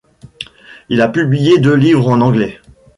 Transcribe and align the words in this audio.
Il 0.89 0.99
a 0.99 1.09
publié 1.09 1.59
deux 1.59 1.75
livres 1.75 2.07
en 2.07 2.21
anglais. 2.21 2.59